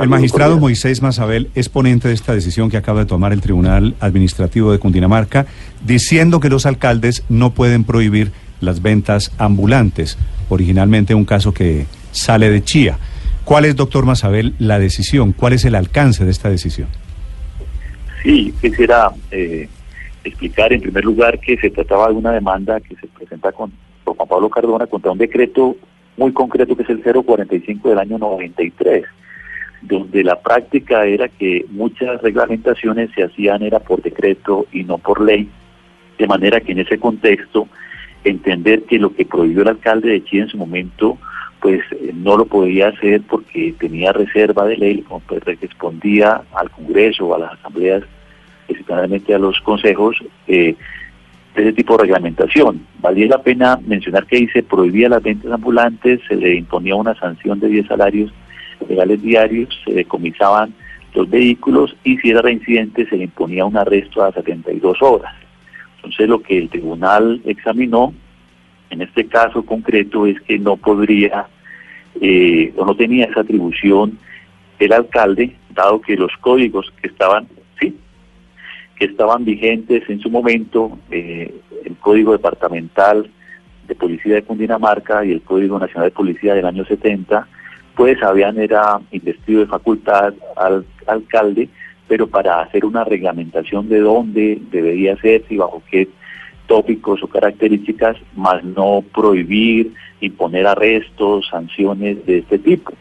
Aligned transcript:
El 0.00 0.08
magistrado. 0.08 0.58
Moisés 0.58 1.02
Masabel 1.02 1.50
es 1.54 1.68
ponente 1.68 2.08
de 2.08 2.14
esta 2.14 2.34
decisión 2.34 2.70
que 2.70 2.76
acaba 2.76 3.00
de 3.00 3.06
tomar 3.06 3.32
el 3.32 3.40
Tribunal 3.40 3.94
Administrativo 4.00 4.72
de 4.72 4.78
Cundinamarca, 4.78 5.46
diciendo 5.84 6.40
que 6.40 6.48
los 6.48 6.66
alcaldes 6.66 7.24
no 7.28 7.50
pueden 7.50 7.84
prohibir 7.84 8.32
las 8.60 8.82
ventas 8.82 9.32
ambulantes. 9.38 10.18
Originalmente 10.48 11.14
un 11.14 11.24
caso 11.24 11.52
que 11.52 11.86
sale 12.12 12.50
de 12.50 12.62
Chía. 12.64 12.98
¿Cuál 13.44 13.64
es, 13.64 13.76
doctor 13.76 14.06
Masabel, 14.06 14.54
la 14.58 14.78
decisión? 14.78 15.32
¿Cuál 15.32 15.54
es 15.54 15.64
el 15.64 15.74
alcance 15.74 16.24
de 16.24 16.30
esta 16.30 16.48
decisión? 16.48 16.88
Sí, 18.22 18.54
quisiera 18.60 19.10
eh, 19.30 19.68
explicar 20.24 20.72
en 20.72 20.80
primer 20.80 21.04
lugar 21.04 21.38
que 21.40 21.56
se 21.56 21.70
trataba 21.70 22.08
de 22.08 22.14
una 22.14 22.32
demanda 22.32 22.80
que 22.80 22.94
se 22.96 23.06
presenta 23.06 23.52
con, 23.52 23.72
por 24.04 24.16
Juan 24.16 24.28
Pablo 24.28 24.48
Cardona 24.50 24.86
contra 24.86 25.10
un 25.10 25.18
decreto 25.18 25.76
muy 26.16 26.32
concreto 26.32 26.76
que 26.76 26.82
es 26.82 26.90
el 26.90 27.02
045 27.02 27.88
del 27.88 27.98
año 27.98 28.18
93, 28.18 29.04
donde 29.82 30.22
la 30.22 30.40
práctica 30.40 31.06
era 31.06 31.28
que 31.28 31.64
muchas 31.70 32.20
reglamentaciones 32.22 33.10
se 33.14 33.24
hacían 33.24 33.62
era 33.62 33.78
por 33.78 34.02
decreto 34.02 34.66
y 34.72 34.84
no 34.84 34.98
por 34.98 35.22
ley, 35.22 35.48
de 36.18 36.26
manera 36.26 36.60
que 36.60 36.72
en 36.72 36.80
ese 36.80 36.98
contexto 36.98 37.68
entender 38.24 38.82
que 38.82 38.98
lo 38.98 39.14
que 39.14 39.24
prohibió 39.24 39.62
el 39.62 39.68
alcalde 39.68 40.10
de 40.10 40.24
Chile 40.24 40.42
en 40.42 40.48
su 40.48 40.58
momento 40.58 41.18
pues 41.60 41.80
eh, 41.92 42.12
no 42.14 42.36
lo 42.36 42.46
podía 42.46 42.88
hacer 42.88 43.22
porque 43.28 43.74
tenía 43.78 44.12
reserva 44.12 44.66
de 44.66 44.76
ley, 44.76 45.04
pues, 45.28 45.44
respondía 45.44 46.42
al 46.54 46.70
Congreso 46.70 47.34
a 47.34 47.38
las 47.38 47.52
asambleas, 47.52 48.02
especialmente 48.68 49.34
a 49.34 49.38
los 49.38 49.60
consejos, 49.60 50.16
eh, 50.48 50.74
de 51.54 51.62
ese 51.62 51.72
tipo 51.72 51.96
de 51.96 52.04
reglamentación. 52.04 52.86
Valía 53.00 53.26
la 53.28 53.42
pena 53.42 53.78
mencionar 53.84 54.26
que 54.26 54.36
ahí 54.36 54.48
se 54.48 54.62
prohibía 54.62 55.08
las 55.08 55.22
ventas 55.22 55.52
ambulantes, 55.52 56.20
se 56.28 56.36
le 56.36 56.54
imponía 56.54 56.94
una 56.94 57.14
sanción 57.16 57.60
de 57.60 57.68
10 57.68 57.86
salarios 57.86 58.32
legales 58.90 59.22
diarios, 59.22 59.68
se 59.84 59.92
decomisaban 59.92 60.74
los 61.14 61.28
vehículos 61.28 61.96
y 62.04 62.18
si 62.18 62.30
era 62.30 62.42
reincidente 62.42 63.06
se 63.08 63.16
le 63.16 63.24
imponía 63.24 63.64
un 63.64 63.76
arresto 63.76 64.22
a 64.22 64.32
72 64.32 65.00
horas. 65.02 65.34
Entonces 65.96 66.28
lo 66.28 66.40
que 66.42 66.58
el 66.58 66.68
tribunal 66.68 67.40
examinó 67.44 68.14
en 68.90 69.02
este 69.02 69.26
caso 69.26 69.64
concreto 69.64 70.26
es 70.26 70.40
que 70.42 70.58
no 70.58 70.76
podría 70.76 71.46
eh, 72.20 72.72
o 72.76 72.84
no 72.84 72.94
tenía 72.96 73.26
esa 73.26 73.40
atribución 73.40 74.18
el 74.80 74.92
alcalde, 74.92 75.54
dado 75.74 76.00
que 76.00 76.16
los 76.16 76.32
códigos 76.40 76.90
que 77.00 77.08
estaban, 77.08 77.46
sí, 77.78 77.94
que 78.96 79.04
estaban 79.04 79.44
vigentes 79.44 80.08
en 80.08 80.20
su 80.20 80.30
momento, 80.30 80.98
eh, 81.10 81.54
el 81.84 81.96
Código 81.96 82.32
Departamental 82.32 83.30
de 83.86 83.94
Policía 83.94 84.36
de 84.36 84.42
Cundinamarca 84.42 85.24
y 85.24 85.32
el 85.32 85.42
Código 85.42 85.78
Nacional 85.78 86.08
de 86.08 86.14
Policía 86.14 86.54
del 86.54 86.64
año 86.64 86.84
70, 86.86 87.46
pues 88.00 88.22
habían 88.22 88.58
era 88.58 88.98
investido 89.12 89.60
de 89.60 89.66
facultad 89.66 90.32
al 90.56 90.86
alcalde, 91.06 91.68
pero 92.08 92.26
para 92.26 92.62
hacer 92.62 92.86
una 92.86 93.04
reglamentación 93.04 93.90
de 93.90 93.98
dónde 94.00 94.58
debería 94.72 95.18
ser 95.18 95.44
y 95.50 95.58
bajo 95.58 95.82
qué 95.90 96.08
tópicos 96.66 97.22
o 97.22 97.26
características, 97.26 98.16
más 98.34 98.64
no 98.64 99.04
prohibir, 99.14 99.92
imponer 100.22 100.66
arrestos, 100.66 101.46
sanciones 101.50 102.24
de 102.24 102.38
este 102.38 102.58
tipo. 102.58 102.94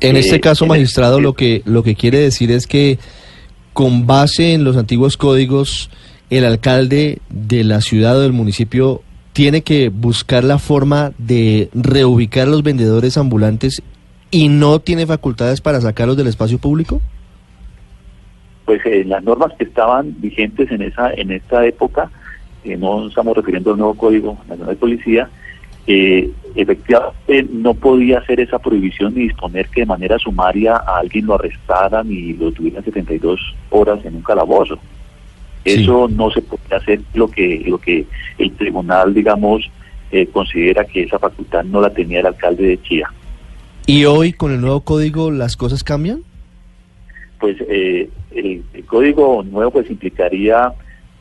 En 0.00 0.16
Eh, 0.16 0.20
este 0.20 0.40
caso, 0.40 0.64
en 0.64 0.70
magistrado, 0.70 1.18
el- 1.18 1.24
lo 1.24 1.34
que 1.34 1.60
lo 1.66 1.82
que 1.82 1.94
quiere 1.96 2.20
decir 2.20 2.50
es 2.50 2.66
que 2.66 2.98
con 3.74 4.06
base 4.06 4.54
en 4.54 4.64
los 4.64 4.78
antiguos 4.78 5.18
códigos, 5.18 5.90
el 6.30 6.46
alcalde 6.46 7.18
de 7.28 7.62
la 7.62 7.82
ciudad 7.82 8.16
o 8.16 8.22
del 8.22 8.32
municipio 8.32 9.02
tiene 9.34 9.62
que 9.62 9.88
buscar 9.88 10.44
la 10.44 10.58
forma 10.58 11.10
de 11.18 11.68
reubicar 11.74 12.46
a 12.46 12.50
los 12.50 12.62
vendedores 12.62 13.18
ambulantes 13.18 13.82
y 14.30 14.48
no 14.48 14.78
tiene 14.78 15.06
facultades 15.06 15.60
para 15.60 15.80
sacarlos 15.80 16.16
del 16.16 16.28
espacio 16.28 16.58
público. 16.58 17.02
pues 18.64 18.80
eh, 18.86 19.04
las 19.04 19.22
normas 19.24 19.52
que 19.58 19.64
estaban 19.64 20.14
vigentes 20.20 20.70
en 20.70 20.82
esa 20.82 21.12
en 21.12 21.32
esta 21.32 21.66
época, 21.66 22.10
eh, 22.62 22.76
no 22.76 23.08
estamos 23.08 23.36
refiriendo 23.36 23.72
al 23.72 23.78
nuevo 23.78 23.94
Código 23.94 24.38
Nacional 24.48 24.74
de 24.74 24.80
Policía, 24.80 25.28
eh, 25.88 26.30
efectivamente 26.54 27.46
no 27.50 27.74
podía 27.74 28.20
hacer 28.20 28.38
esa 28.38 28.60
prohibición 28.60 29.14
ni 29.14 29.22
disponer 29.22 29.66
que 29.66 29.80
de 29.80 29.86
manera 29.86 30.16
sumaria 30.18 30.76
a 30.76 30.98
alguien 30.98 31.26
lo 31.26 31.34
arrestaran 31.34 32.10
y 32.10 32.34
lo 32.34 32.52
tuvieran 32.52 32.84
72 32.84 33.40
horas 33.70 33.98
en 34.04 34.14
un 34.14 34.22
calabozo. 34.22 34.78
Sí. 35.64 35.82
Eso 35.82 36.08
no 36.08 36.30
se 36.30 36.42
podía 36.42 36.76
hacer 36.78 37.00
lo 37.14 37.28
que 37.28 37.62
lo 37.66 37.78
que 37.78 38.06
el 38.38 38.52
tribunal, 38.56 39.14
digamos, 39.14 39.70
eh, 40.12 40.26
considera 40.26 40.84
que 40.84 41.02
esa 41.04 41.18
facultad 41.18 41.64
no 41.64 41.80
la 41.80 41.90
tenía 41.90 42.20
el 42.20 42.26
alcalde 42.26 42.66
de 42.66 42.82
Chía. 42.82 43.08
Y 43.86 44.04
hoy 44.06 44.32
con 44.32 44.52
el 44.52 44.60
nuevo 44.60 44.80
código 44.80 45.30
las 45.30 45.56
cosas 45.56 45.82
cambian. 45.84 46.22
pues 47.38 47.56
eh, 47.68 48.08
el, 48.32 48.62
el 48.72 48.84
código 48.86 49.42
nuevo 49.42 49.70
pues 49.72 49.90
implicaría 49.90 50.72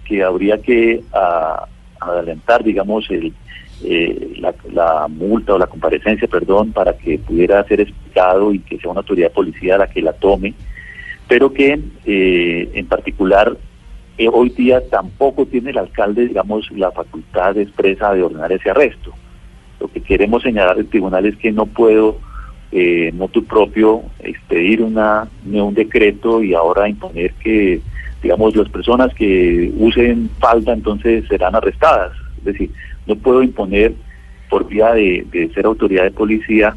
que 0.05 0.23
habría 0.23 0.57
que 0.61 1.01
ah, 1.13 1.65
adelantar 1.99 2.63
digamos 2.63 3.09
el, 3.09 3.33
eh, 3.83 4.33
la, 4.39 4.53
la 4.71 5.07
multa 5.07 5.53
o 5.53 5.57
la 5.57 5.67
comparecencia 5.67 6.27
perdón 6.27 6.71
para 6.71 6.93
que 6.97 7.17
pudiera 7.19 7.63
ser 7.65 7.81
explicado 7.81 8.53
y 8.53 8.59
que 8.59 8.77
sea 8.77 8.91
una 8.91 8.99
autoridad 9.01 9.27
de 9.29 9.33
policía 9.33 9.77
la 9.77 9.87
que 9.87 10.01
la 10.01 10.13
tome 10.13 10.53
pero 11.27 11.51
que 11.53 11.79
eh, 12.05 12.69
en 12.73 12.85
particular 12.85 13.57
eh, 14.17 14.29
hoy 14.31 14.49
día 14.49 14.81
tampoco 14.89 15.45
tiene 15.45 15.71
el 15.71 15.77
alcalde 15.77 16.27
digamos 16.27 16.69
la 16.71 16.91
facultad 16.91 17.57
expresa 17.57 18.13
de 18.13 18.23
ordenar 18.23 18.51
ese 18.51 18.69
arresto 18.69 19.13
lo 19.79 19.87
que 19.87 20.01
queremos 20.01 20.43
señalar 20.43 20.77
al 20.77 20.85
tribunal 20.85 21.25
es 21.25 21.35
que 21.37 21.51
no 21.51 21.65
puedo 21.65 22.17
eh, 22.75 23.11
motu 23.13 23.43
propio 23.43 24.01
expedir 24.19 24.81
una, 24.81 25.27
un 25.45 25.75
decreto 25.75 26.41
y 26.41 26.55
ahora 26.55 26.89
imponer 26.89 27.31
que, 27.33 27.79
digamos, 28.23 28.55
las 28.55 28.67
personas 28.69 29.13
que 29.13 29.71
usen 29.77 30.27
falda 30.39 30.73
entonces 30.73 31.23
serán 31.27 31.53
arrestadas. 31.53 32.13
Es 32.39 32.45
decir, 32.45 32.71
no 33.05 33.15
puedo 33.15 33.43
imponer 33.43 33.93
por 34.49 34.67
vía 34.67 34.91
de, 34.93 35.51
ser 35.53 35.67
autoridad 35.67 36.03
de 36.03 36.11
policía 36.11 36.75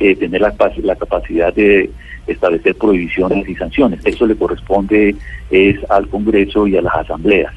eh, 0.00 0.16
tener 0.16 0.40
la, 0.40 0.52
la 0.82 0.96
capacidad 0.96 1.54
de 1.54 1.90
establecer 2.26 2.74
prohibiciones 2.76 3.48
y 3.48 3.54
sanciones. 3.54 4.00
Eso 4.04 4.26
le 4.26 4.36
corresponde 4.36 5.14
es 5.50 5.78
al 5.90 6.08
Congreso 6.08 6.66
y 6.66 6.76
a 6.76 6.82
las 6.82 6.94
asambleas. 6.94 7.52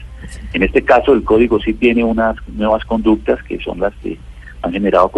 En 0.54 0.64
este 0.64 0.82
caso, 0.84 1.14
el 1.14 1.24
código 1.24 1.60
sí 1.62 1.74
tiene 1.74 2.04
unas 2.04 2.36
nuevas 2.48 2.84
conductas 2.86 3.42
que 3.44 3.60
son 3.60 3.80
las 3.80 3.94
que 4.04 4.18
han 4.62 4.72
generado 4.74 5.10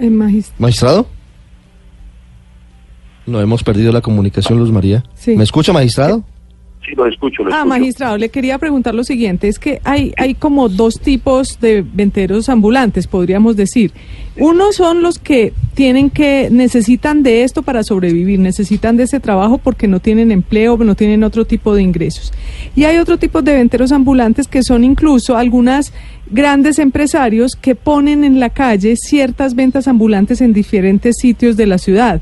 Eh, 0.00 0.10
magis- 0.10 0.52
Magistrado. 0.58 1.06
No 3.26 3.40
hemos 3.40 3.62
perdido 3.62 3.92
la 3.92 4.00
comunicación, 4.02 4.58
Luz 4.58 4.70
María. 4.70 5.02
Sí. 5.14 5.34
¿Me 5.36 5.44
escucha, 5.44 5.72
magistrado? 5.72 6.22
Sí, 6.84 6.94
lo 6.94 7.06
escucho, 7.06 7.42
lo 7.42 7.50
Ah, 7.50 7.58
escucho. 7.58 7.66
magistrado, 7.68 8.16
le 8.18 8.28
quería 8.28 8.58
preguntar 8.58 8.94
lo 8.94 9.04
siguiente, 9.04 9.48
es 9.48 9.58
que 9.58 9.80
hay, 9.84 10.12
hay 10.16 10.34
como 10.34 10.68
dos 10.68 11.00
tipos 11.00 11.58
de 11.60 11.82
venteros 11.82 12.48
ambulantes, 12.48 13.06
podríamos 13.06 13.56
decir. 13.56 13.92
Uno 14.36 14.72
son 14.72 15.00
los 15.00 15.18
que 15.18 15.52
tienen 15.74 16.10
que, 16.10 16.48
necesitan 16.50 17.22
de 17.22 17.44
esto 17.44 17.62
para 17.62 17.84
sobrevivir, 17.84 18.38
necesitan 18.40 18.96
de 18.96 19.04
ese 19.04 19.20
trabajo 19.20 19.58
porque 19.58 19.86
no 19.88 20.00
tienen 20.00 20.30
empleo, 20.32 20.76
no 20.76 20.94
tienen 20.94 21.24
otro 21.24 21.44
tipo 21.44 21.74
de 21.74 21.82
ingresos. 21.82 22.32
Y 22.76 22.84
hay 22.84 22.98
otro 22.98 23.16
tipo 23.16 23.42
de 23.42 23.54
venteros 23.54 23.92
ambulantes 23.92 24.48
que 24.48 24.62
son 24.62 24.84
incluso 24.84 25.36
algunas 25.36 25.92
grandes 26.30 26.78
empresarios 26.78 27.52
que 27.54 27.74
ponen 27.74 28.24
en 28.24 28.40
la 28.40 28.50
calle 28.50 28.96
ciertas 28.96 29.54
ventas 29.54 29.88
ambulantes 29.88 30.40
en 30.40 30.52
diferentes 30.52 31.16
sitios 31.20 31.56
de 31.56 31.66
la 31.66 31.78
ciudad. 31.78 32.20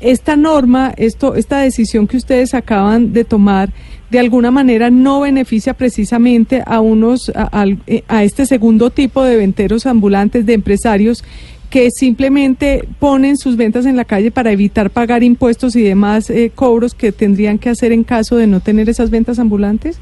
Esta 0.00 0.36
norma, 0.36 0.94
esto, 0.96 1.34
esta 1.34 1.58
decisión 1.58 2.06
que 2.06 2.16
ustedes 2.16 2.54
acaban 2.54 3.12
de 3.12 3.24
tomar, 3.24 3.70
de 4.10 4.18
alguna 4.18 4.50
manera 4.50 4.90
no 4.90 5.20
beneficia 5.20 5.74
precisamente 5.74 6.62
a 6.64 6.80
unos, 6.80 7.30
a, 7.34 7.66
eh, 7.86 8.02
este 8.22 8.46
segundo 8.46 8.90
tipo 8.90 9.22
de 9.22 9.36
venteros 9.36 9.86
ambulantes, 9.86 10.46
de 10.46 10.54
empresarios 10.54 11.22
que 11.68 11.90
simplemente 11.92 12.84
ponen 12.98 13.36
sus 13.36 13.56
ventas 13.56 13.86
en 13.86 13.96
la 13.96 14.04
calle 14.04 14.32
para 14.32 14.50
evitar 14.50 14.90
pagar 14.90 15.22
impuestos 15.22 15.76
y 15.76 15.82
demás 15.82 16.28
eh, 16.28 16.50
cobros 16.52 16.94
que 16.94 17.12
tendrían 17.12 17.58
que 17.58 17.68
hacer 17.68 17.92
en 17.92 18.02
caso 18.02 18.36
de 18.36 18.48
no 18.48 18.60
tener 18.60 18.88
esas 18.88 19.10
ventas 19.10 19.38
ambulantes? 19.38 20.00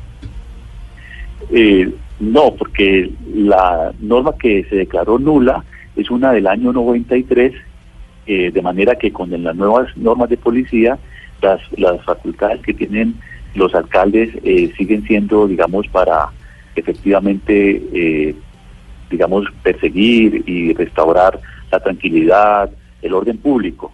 Eh, 1.50 1.92
No, 2.20 2.54
porque 2.54 3.10
la 3.32 3.92
norma 4.00 4.34
que 4.38 4.64
se 4.64 4.76
declaró 4.76 5.18
nula 5.18 5.64
es 5.96 6.10
una 6.10 6.32
del 6.32 6.46
año 6.46 6.72
93, 6.72 7.54
eh, 8.26 8.50
de 8.50 8.62
manera 8.62 8.96
que 8.96 9.12
con 9.12 9.30
las 9.42 9.56
nuevas 9.56 9.96
normas 9.96 10.28
de 10.28 10.36
policía, 10.36 10.98
las, 11.40 11.60
las 11.78 12.02
facultades 12.04 12.60
que 12.62 12.74
tienen 12.74 13.14
los 13.54 13.74
alcaldes 13.74 14.30
eh, 14.42 14.72
siguen 14.76 15.04
siendo, 15.04 15.46
digamos, 15.46 15.86
para 15.88 16.28
efectivamente, 16.74 17.82
eh, 17.92 18.34
digamos, 19.10 19.46
perseguir 19.62 20.44
y 20.46 20.72
restaurar 20.74 21.40
la 21.70 21.80
tranquilidad, 21.80 22.70
el 23.02 23.14
orden 23.14 23.38
público. 23.38 23.92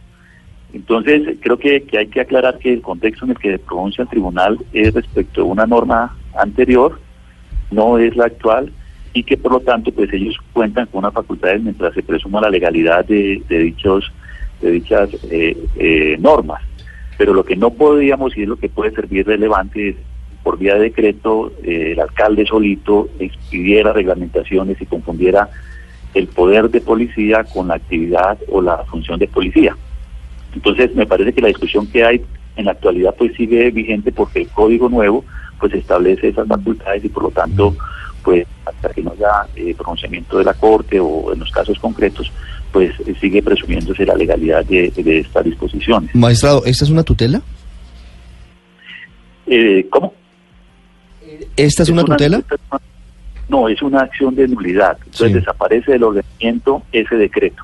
Entonces, 0.73 1.37
creo 1.41 1.59
que, 1.59 1.82
que 1.85 1.99
hay 1.99 2.09
que 2.09 2.20
aclarar 2.20 2.59
que 2.59 2.73
el 2.73 2.82
contexto 2.82 3.25
en 3.25 3.32
el 3.32 3.38
que 3.38 3.59
pronuncia 3.59 4.03
el 4.03 4.09
tribunal 4.09 4.59
es 4.73 4.93
respecto 4.93 5.43
a 5.43 5.44
una 5.44 5.67
norma 5.67 6.17
anterior, 6.37 7.00
no 7.71 7.99
es 7.99 8.17
la 8.17 8.27
actual, 8.27 8.73
y 9.13 9.23
que 9.23 9.37
por 9.37 9.53
lo 9.53 9.61
tanto, 9.61 9.93
pues 9.93 10.13
ellos 10.13 10.37
cuentan 10.53 10.87
con 10.87 11.01
unas 11.01 11.15
facultades 11.15 11.63
mientras 11.63 11.95
se 11.95 12.03
presuma 12.03 12.41
la 12.41 12.51
legalidad 12.51 13.05
de, 13.05 13.43
de 13.49 13.59
dichos 13.59 14.13
de 14.61 14.71
dichas 14.73 15.11
eh, 15.31 15.57
eh, 15.77 16.17
normas. 16.19 16.63
Pero 17.17 17.33
lo 17.33 17.45
que 17.45 17.57
no 17.57 17.71
podíamos 17.71 18.37
y 18.37 18.43
es 18.43 18.49
lo 18.49 18.57
que 18.57 18.69
puede 18.69 18.91
servir 18.93 19.27
relevante 19.27 19.91
es 19.91 19.97
por 20.43 20.59
vía 20.59 20.75
de 20.75 20.81
decreto 20.81 21.53
eh, 21.63 21.93
el 21.93 22.01
alcalde 22.01 22.45
solito 22.45 23.09
expidiera 23.19 23.93
reglamentaciones 23.93 24.81
y 24.81 24.87
confundiera 24.87 25.49
el 26.13 26.27
poder 26.29 26.71
de 26.71 26.81
policía 26.81 27.45
con 27.45 27.69
la 27.69 27.75
actividad 27.75 28.39
o 28.51 28.61
la 28.61 28.79
función 28.85 29.19
de 29.19 29.29
policía. 29.29 29.77
Entonces 30.55 30.95
me 30.95 31.07
parece 31.07 31.33
que 31.33 31.41
la 31.41 31.49
discusión 31.49 31.87
que 31.87 32.05
hay 32.05 32.23
en 32.57 32.67
la 32.67 32.73
actualidad 32.73 33.15
pues 33.17 33.35
sigue 33.37 33.71
vigente 33.71 34.13
porque 34.13 34.43
el 34.43 34.49
código 34.49 34.89
nuevo 34.89 35.25
pues 35.59 35.73
establece 35.75 36.29
esas 36.29 36.47
facultades 36.49 37.05
y 37.05 37.09
por 37.09 37.25
lo 37.25 37.31
tanto 37.31 37.75
pues 38.23 38.47
hasta 38.65 38.89
que 38.91 39.03
no 39.03 39.12
haya 39.12 39.47
eh, 39.55 39.75
pronunciamiento 39.75 40.39
de 40.39 40.45
la 40.45 40.55
corte 40.55 40.99
o 40.99 41.33
en 41.33 41.41
los 41.41 41.51
casos 41.51 41.79
concretos 41.79 42.33
pues 42.73 42.93
eh, 43.06 43.15
sigue 43.21 43.43
presumiéndose 43.43 44.05
la 44.06 44.15
legalidad 44.15 44.65
de, 44.65 44.91
de 44.97 45.19
estas 45.21 45.45
disposiciones. 45.45 46.15
Magistrado, 46.15 46.65
¿esta 46.65 46.85
es 46.85 46.91
una 46.91 47.03
tutela? 47.05 47.41
Eh, 49.47 49.87
¿Cómo? 49.91 50.15
¿Esta 51.56 51.83
es, 51.83 51.89
una 51.91 52.05
tutela? 52.05 52.43
No, 53.49 53.69
es 53.69 53.81
una 53.83 54.01
acción 54.01 54.35
de 54.35 54.49
nulidad. 54.49 54.97
Entonces 55.05 55.29
Sí. 55.29 55.35
desaparece 55.35 55.93
del 55.93 56.03
ordenamiento 56.05 56.83
ese 56.93 57.15
decreto. 57.17 57.62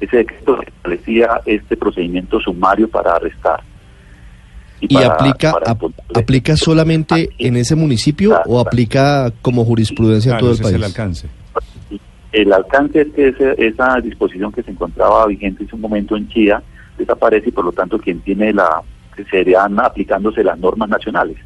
Ese 0.00 0.16
decreto 0.18 0.60
establecía 0.62 1.40
este 1.46 1.76
procedimiento 1.76 2.40
sumario 2.40 2.88
para 2.88 3.12
arrestar. 3.14 3.62
¿Y 4.82 4.94
para- 4.94 5.06
aplica 5.14 5.52
para 5.52 5.70
ap- 5.72 5.76
encontrar- 5.82 6.22
aplica 6.22 6.56
solamente 6.56 7.30
en 7.38 7.56
ese 7.56 7.74
municipio 7.76 8.30
Claro, 8.30 8.42
o 8.46 8.48
claro. 8.54 8.68
aplica 8.68 9.32
como 9.42 9.64
jurisprudencia 9.64 10.32
en 10.32 10.38
todo 10.38 10.50
el 10.50 10.54
ese 10.54 10.62
es 10.64 10.68
el 10.68 10.74
país? 10.80 10.84
alcance. 10.86 11.28
El 12.32 12.52
alcance 12.52 13.02
es 13.02 13.08
que 13.14 13.28
ese- 13.28 13.54
esa 13.66 14.00
disposición 14.00 14.50
que 14.52 14.62
se 14.62 14.70
encontraba 14.70 15.26
vigente 15.26 15.62
en 15.64 15.68
su 15.68 15.76
momento 15.76 16.16
en 16.16 16.28
Chía 16.28 16.62
desaparece 16.98 17.50
y 17.50 17.52
por 17.52 17.64
lo 17.64 17.72
tanto 17.72 17.98
quien 17.98 18.20
tiene 18.20 18.52
la 18.52 18.82
que 19.14 19.24
serían 19.26 19.78
aplicándose 19.78 20.42
las 20.42 20.58
normas 20.58 20.88
nacionales, 20.88 21.36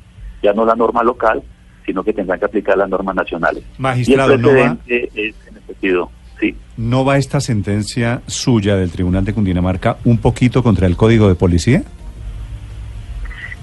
ya 0.42 0.52
no 0.52 0.64
la 0.64 0.76
norma 0.76 1.02
local, 1.02 1.42
sino 1.84 2.04
que 2.04 2.12
tendrán 2.12 2.38
que 2.38 2.44
aplicar 2.44 2.78
las 2.78 2.88
normas 2.88 3.16
nacionales. 3.16 3.64
Magistrado, 3.78 4.32
y 4.32 4.34
el 4.36 4.42
¿no 4.42 4.48
va, 4.48 4.54
precedente 4.54 5.04
es 5.14 5.34
en 5.48 5.56
ese 5.56 5.66
sentido, 5.66 6.10
sí. 6.40 6.54
¿no 6.76 7.04
va 7.04 7.18
esta 7.18 7.40
sentencia 7.40 8.22
suya 8.26 8.76
del 8.76 8.90
Tribunal 8.90 9.24
de 9.24 9.32
Cundinamarca 9.34 9.96
un 10.04 10.18
poquito 10.18 10.62
contra 10.62 10.86
el 10.86 10.96
Código 10.96 11.28
de 11.28 11.34
Policía? 11.34 11.82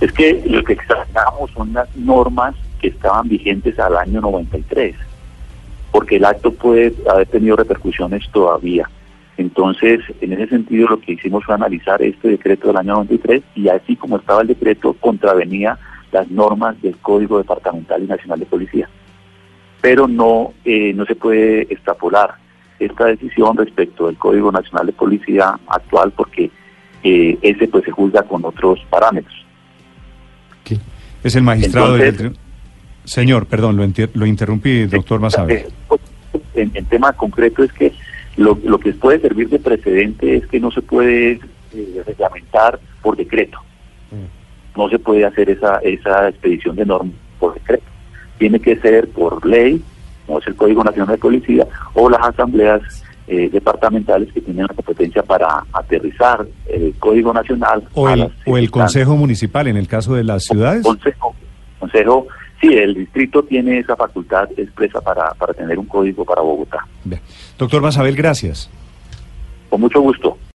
Es 0.04 0.12
que 0.12 0.44
lo 0.46 0.62
que 0.66 0.74
extrañamos 0.74 1.50
son 1.52 1.72
las 1.72 1.88
normas 1.96 2.56
que 2.82 2.90
estaban 2.90 3.30
vigentes 3.30 3.80
al 3.80 3.96
año 3.96 4.20
93, 4.20 4.98
porque 5.94 6.18
el 6.18 6.26
acto 6.26 6.52
puede 6.52 6.94
haber 7.10 7.26
tenido 7.28 7.56
repercusiones 7.56 8.30
todavía. 8.34 8.90
Entonces, 9.38 10.02
en 10.20 10.34
ese 10.34 10.48
sentido, 10.48 10.90
lo 10.90 11.00
que 11.00 11.14
hicimos 11.14 11.46
fue 11.46 11.56
analizar 11.56 12.02
este 12.02 12.28
decreto 12.28 12.68
del 12.68 12.76
año 12.80 12.96
93 12.96 13.44
y 13.56 13.70
así 13.70 13.96
como 13.96 14.18
estaba 14.18 14.42
el 14.42 14.50
decreto, 14.50 14.92
contravenía 15.00 15.80
las 16.12 16.30
normas 16.30 16.82
del 16.82 16.98
Código 16.98 17.38
Departamental 17.38 18.04
y 18.04 18.08
Nacional 18.08 18.42
de 18.42 18.46
Policía. 18.46 18.90
Pero 19.80 20.10
no, 20.10 20.52
eh, 20.66 20.92
no 20.94 21.06
se 21.06 21.16
puede 21.16 21.62
extrapolar 21.74 22.34
esta 22.78 23.06
decisión 23.06 23.56
respecto 23.56 24.08
del 24.08 24.18
Código 24.18 24.52
Nacional 24.52 24.86
de 24.86 24.92
Policía 24.92 25.58
actual 25.66 26.12
porque 26.12 26.52
eh, 27.04 27.38
ese 27.42 27.70
pues 27.70 27.86
se 27.86 27.92
juzga 27.92 28.24
con 28.24 28.44
otros 28.44 28.86
parámetros. 28.90 29.43
Es 31.24 31.36
el 31.36 31.44
magistrado 31.44 31.94
del 31.94 32.10
Entonces- 32.10 32.40
Señor, 33.06 33.46
perdón, 33.48 33.76
lo, 33.78 33.86
lo 34.14 34.26
interrumpí, 34.26 34.86
doctor 34.86 35.20
Masabe. 35.20 35.54
Eh, 35.56 35.68
En, 36.56 36.72
en 36.74 36.86
tema 36.86 37.14
concreto 37.14 37.64
es 37.64 37.72
que 37.74 37.92
lo, 38.38 38.58
lo 38.64 38.80
que 38.80 38.94
puede 38.94 39.20
servir 39.20 39.50
de 39.50 39.60
precedente 39.60 40.38
es 40.38 40.48
que 40.48 40.60
no 40.60 40.72
se 40.72 40.82
puede 40.82 41.40
eh, 41.74 42.04
reglamentar 42.06 42.80
por 43.02 43.16
decreto. 43.18 43.60
No 44.76 44.90
se 44.90 44.98
puede 45.00 45.26
hacer 45.26 45.50
esa, 45.52 45.78
esa 45.80 46.30
expedición 46.30 46.76
de 46.76 46.86
normas 46.86 47.14
por 47.40 47.54
decreto. 47.56 47.84
Tiene 48.40 48.60
que 48.60 48.76
ser 48.78 49.08
por 49.10 49.46
ley, 49.46 49.82
como 50.26 50.40
es 50.40 50.48
el 50.48 50.56
Código 50.56 50.84
Nacional 50.84 51.16
de 51.16 51.22
Policía, 51.22 51.68
o 51.94 52.10
las 52.10 52.22
asambleas 52.26 52.82
eh, 53.28 53.50
departamentales 53.50 54.32
que 54.34 54.42
tienen 54.42 54.66
la 54.68 54.74
competencia 54.74 55.24
para 55.24 55.64
aterrizar 55.72 56.46
el 56.68 56.94
Código 57.00 57.34
Nacional. 57.34 57.84
O 57.94 58.10
el, 58.10 58.30
o 58.46 58.58
el. 58.58 58.70
Consejo 58.70 59.16
Municipal 59.16 59.68
en 59.68 59.78
el 59.78 59.88
caso 59.88 60.14
de 60.14 60.24
las 60.24 60.44
ciudades. 60.44 60.84
Consejo, 60.84 61.36
consejo, 61.80 62.28
sí, 62.60 62.68
el 62.68 62.94
distrito 62.94 63.44
tiene 63.44 63.80
esa 63.80 63.96
facultad 63.96 64.50
expresa 64.58 65.00
para, 65.02 65.32
para 65.36 65.54
tener 65.54 65.80
un 65.80 65.86
código 65.86 66.26
para 66.26 66.42
Bogotá. 66.42 66.86
Bien. 67.04 67.22
Doctor 67.58 67.82
Masabel, 67.82 68.16
gracias. 68.16 68.70
Con 69.70 69.82
mucho 69.82 70.02
gusto. 70.02 70.38